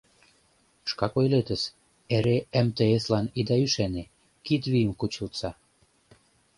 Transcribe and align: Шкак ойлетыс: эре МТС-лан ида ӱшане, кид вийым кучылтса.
Шкак 0.89 1.13
ойлетыс: 1.19 1.63
эре 2.15 2.37
МТС-лан 2.67 3.25
ида 3.39 3.55
ӱшане, 3.65 4.03
кид 4.45 4.63
вийым 4.71 4.91
кучылтса. 4.99 5.49